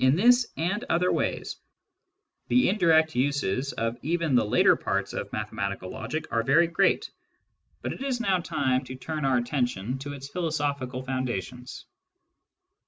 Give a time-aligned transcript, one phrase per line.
[0.00, 1.60] In this and other ways,
[2.48, 7.10] the indirect uses of *•*' even the later parts of mathematical logic are very great;^
[7.80, 11.86] but it is now time to turn our attention to its philosophical foundations.